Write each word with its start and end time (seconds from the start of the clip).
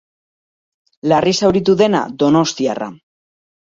Larri 1.11 1.35
zauritu 1.41 1.75
dena, 1.85 2.03
donostiarra. 2.25 2.89